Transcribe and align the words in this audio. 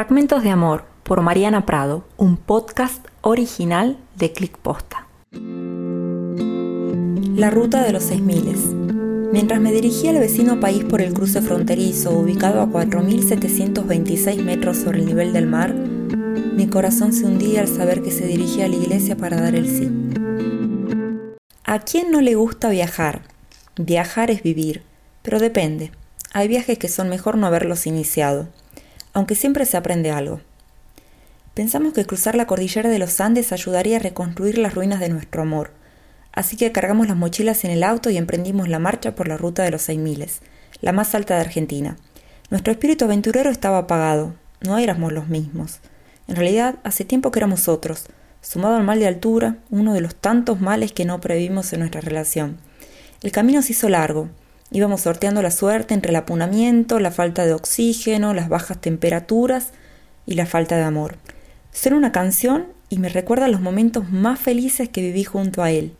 Fragmentos 0.00 0.42
de 0.42 0.48
Amor 0.48 0.84
por 1.02 1.20
Mariana 1.20 1.66
Prado, 1.66 2.06
un 2.16 2.38
podcast 2.38 3.06
original 3.20 3.98
de 4.16 4.32
Click 4.32 4.56
Posta. 4.56 5.06
La 7.36 7.50
ruta 7.50 7.82
de 7.82 7.92
los 7.92 8.04
6000. 8.04 9.28
Mientras 9.30 9.60
me 9.60 9.72
dirigía 9.72 10.12
al 10.12 10.18
vecino 10.20 10.58
país 10.58 10.84
por 10.84 11.02
el 11.02 11.12
cruce 11.12 11.42
fronterizo, 11.42 12.12
ubicado 12.12 12.62
a 12.62 12.66
4.726 12.68 14.42
metros 14.42 14.78
sobre 14.78 15.00
el 15.00 15.04
nivel 15.04 15.34
del 15.34 15.46
mar, 15.46 15.74
mi 15.74 16.66
corazón 16.66 17.12
se 17.12 17.26
hundía 17.26 17.60
al 17.60 17.68
saber 17.68 18.00
que 18.00 18.10
se 18.10 18.26
dirigía 18.26 18.64
a 18.64 18.68
la 18.68 18.76
iglesia 18.76 19.18
para 19.18 19.38
dar 19.38 19.54
el 19.54 19.68
sí. 19.68 19.90
¿A 21.64 21.78
quién 21.80 22.10
no 22.10 22.22
le 22.22 22.36
gusta 22.36 22.70
viajar? 22.70 23.20
Viajar 23.76 24.30
es 24.30 24.42
vivir, 24.42 24.82
pero 25.20 25.38
depende. 25.38 25.92
Hay 26.32 26.48
viajes 26.48 26.78
que 26.78 26.88
son 26.88 27.10
mejor 27.10 27.36
no 27.36 27.46
haberlos 27.46 27.86
iniciado, 27.86 28.48
aunque 29.12 29.34
siempre 29.34 29.66
se 29.66 29.76
aprende 29.76 30.10
algo. 30.10 30.40
Pensamos 31.54 31.92
que 31.92 32.04
cruzar 32.04 32.34
la 32.34 32.46
cordillera 32.46 32.88
de 32.88 32.98
los 32.98 33.20
Andes 33.20 33.52
ayudaría 33.52 33.96
a 33.96 34.00
reconstruir 34.00 34.58
las 34.58 34.74
ruinas 34.74 35.00
de 35.00 35.08
nuestro 35.08 35.42
amor, 35.42 35.72
así 36.32 36.56
que 36.56 36.72
cargamos 36.72 37.08
las 37.08 37.16
mochilas 37.16 37.64
en 37.64 37.70
el 37.70 37.82
auto 37.82 38.10
y 38.10 38.16
emprendimos 38.16 38.68
la 38.68 38.78
marcha 38.78 39.14
por 39.14 39.28
la 39.28 39.36
ruta 39.36 39.62
de 39.62 39.70
los 39.70 39.82
seis 39.82 39.98
miles, 39.98 40.40
la 40.80 40.92
más 40.92 41.14
alta 41.14 41.34
de 41.34 41.40
Argentina. 41.40 41.96
Nuestro 42.50 42.72
espíritu 42.72 43.04
aventurero 43.04 43.50
estaba 43.50 43.78
apagado, 43.78 44.34
no 44.60 44.78
éramos 44.78 45.12
los 45.12 45.28
mismos. 45.28 45.80
En 46.28 46.36
realidad, 46.36 46.76
hace 46.84 47.04
tiempo 47.04 47.30
que 47.30 47.40
éramos 47.40 47.68
otros, 47.68 48.06
sumado 48.40 48.76
al 48.76 48.84
mal 48.84 49.00
de 49.00 49.06
altura, 49.06 49.56
uno 49.70 49.94
de 49.94 50.00
los 50.00 50.14
tantos 50.14 50.60
males 50.60 50.92
que 50.92 51.04
no 51.04 51.20
previmos 51.20 51.72
en 51.72 51.80
nuestra 51.80 52.00
relación. 52.00 52.58
El 53.22 53.32
camino 53.32 53.62
se 53.62 53.72
hizo 53.72 53.88
largo. 53.88 54.28
Íbamos 54.72 55.00
sorteando 55.00 55.42
la 55.42 55.50
suerte 55.50 55.94
entre 55.94 56.10
el 56.10 56.16
apunamiento, 56.16 57.00
la 57.00 57.10
falta 57.10 57.44
de 57.44 57.54
oxígeno, 57.54 58.34
las 58.34 58.48
bajas 58.48 58.80
temperaturas 58.80 59.70
y 60.26 60.34
la 60.34 60.46
falta 60.46 60.76
de 60.76 60.84
amor. 60.84 61.16
Suena 61.72 61.98
una 61.98 62.12
canción 62.12 62.66
y 62.88 62.98
me 62.98 63.08
recuerda 63.08 63.48
los 63.48 63.60
momentos 63.60 64.10
más 64.10 64.38
felices 64.38 64.88
que 64.88 65.00
viví 65.02 65.24
junto 65.24 65.62
a 65.62 65.70
él. 65.72 65.94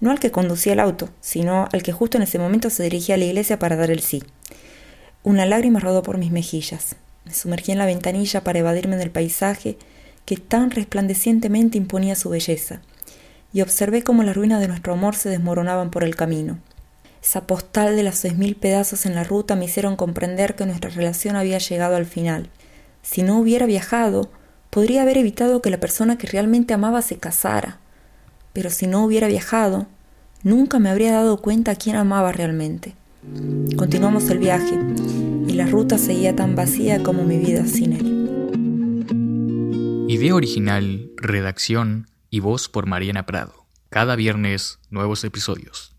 No 0.00 0.10
al 0.10 0.20
que 0.20 0.30
conducía 0.30 0.74
el 0.74 0.80
auto, 0.80 1.08
sino 1.20 1.68
al 1.72 1.82
que 1.82 1.92
justo 1.92 2.16
en 2.16 2.22
ese 2.22 2.38
momento 2.38 2.70
se 2.70 2.84
dirigía 2.84 3.16
a 3.16 3.18
la 3.18 3.24
iglesia 3.24 3.58
para 3.58 3.76
dar 3.76 3.90
el 3.90 4.00
sí. 4.00 4.22
Una 5.24 5.46
lágrima 5.46 5.80
rodó 5.80 6.02
por 6.02 6.18
mis 6.18 6.30
mejillas. 6.30 6.96
Me 7.24 7.34
sumergí 7.34 7.72
en 7.72 7.78
la 7.78 7.86
ventanilla 7.86 8.44
para 8.44 8.58
evadirme 8.58 8.96
del 8.96 9.10
paisaje 9.10 9.76
que 10.24 10.36
tan 10.36 10.70
resplandecientemente 10.70 11.78
imponía 11.78 12.14
su 12.14 12.30
belleza, 12.30 12.80
y 13.52 13.60
observé 13.60 14.02
cómo 14.02 14.22
las 14.22 14.36
ruinas 14.36 14.60
de 14.60 14.68
nuestro 14.68 14.92
amor 14.92 15.16
se 15.16 15.28
desmoronaban 15.28 15.90
por 15.90 16.04
el 16.04 16.16
camino. 16.16 16.58
Esa 17.24 17.46
postal 17.46 17.96
de 17.96 18.02
los 18.02 18.16
seis 18.16 18.36
mil 18.36 18.54
pedazos 18.54 19.06
en 19.06 19.14
la 19.14 19.24
ruta 19.24 19.56
me 19.56 19.64
hicieron 19.64 19.96
comprender 19.96 20.54
que 20.56 20.66
nuestra 20.66 20.90
relación 20.90 21.36
había 21.36 21.56
llegado 21.56 21.96
al 21.96 22.04
final. 22.04 22.50
Si 23.00 23.22
no 23.22 23.38
hubiera 23.38 23.64
viajado, 23.64 24.30
podría 24.68 25.00
haber 25.02 25.16
evitado 25.16 25.62
que 25.62 25.70
la 25.70 25.80
persona 25.80 26.18
que 26.18 26.26
realmente 26.26 26.74
amaba 26.74 27.00
se 27.00 27.16
casara. 27.16 27.78
Pero 28.52 28.68
si 28.68 28.86
no 28.86 29.02
hubiera 29.02 29.26
viajado, 29.26 29.86
nunca 30.42 30.78
me 30.78 30.90
habría 30.90 31.12
dado 31.12 31.38
cuenta 31.38 31.70
a 31.70 31.76
quién 31.76 31.96
amaba 31.96 32.30
realmente. 32.30 32.94
Continuamos 33.74 34.28
el 34.28 34.38
viaje, 34.38 34.78
y 35.48 35.52
la 35.54 35.64
ruta 35.64 35.96
seguía 35.96 36.36
tan 36.36 36.54
vacía 36.54 37.02
como 37.02 37.24
mi 37.24 37.38
vida 37.38 37.64
sin 37.66 37.94
él. 37.94 38.10
Idea 40.10 40.34
original, 40.34 41.10
redacción 41.16 42.10
y 42.28 42.40
voz 42.40 42.68
por 42.68 42.84
Mariana 42.84 43.24
Prado. 43.24 43.64
Cada 43.88 44.14
viernes, 44.14 44.78
nuevos 44.90 45.24
episodios. 45.24 45.93